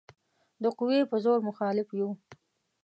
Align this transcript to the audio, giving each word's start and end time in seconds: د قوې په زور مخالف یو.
د 0.63 0.65
قوې 0.77 0.99
په 1.11 1.17
زور 1.23 1.39
مخالف 1.49 1.87
یو. 1.99 2.09